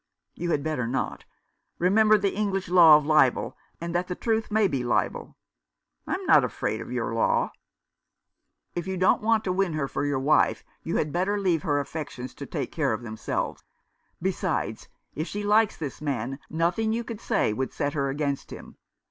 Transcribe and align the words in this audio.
"You 0.33 0.49
had 0.49 0.63
better 0.63 0.87
not. 0.87 1.25
Remember 1.77 2.17
the 2.17 2.33
English 2.33 2.69
law 2.69 2.97
of 2.97 3.05
libel, 3.05 3.55
and 3.79 3.93
that 3.93 4.07
the 4.07 4.15
truth 4.15 4.49
may 4.49 4.67
be 4.67 4.83
libel."" 4.83 5.37
I'm 6.07 6.25
not 6.25 6.43
afraid 6.43 6.81
of 6.81 6.91
your 6.91 7.13
law."" 7.13 7.51
If 8.75 8.87
you 8.87 8.97
don't 8.97 9.21
want 9.21 9.43
to 9.43 9.53
win 9.53 9.73
her 9.73 9.87
for 9.87 10.03
your 10.03 10.17
wife 10.17 10.63
you 10.81 10.95
had 10.97 11.13
better 11.13 11.37
leave 11.39 11.61
her 11.61 11.79
affections 11.79 12.33
to 12.33 12.47
take 12.47 12.71
care 12.71 12.93
of 12.93 13.03
themselves. 13.03 13.63
Besides, 14.19 14.87
if 15.13 15.27
she 15.27 15.43
likes 15.43 15.77
this 15.77 16.01
man, 16.01 16.39
nothing 16.49 16.93
you 16.93 17.03
could 17.03 17.21
say 17.21 17.53
would 17.53 17.71
set 17.71 17.93
her 17.93 18.09
against 18.09 18.49
him. 18.51 18.77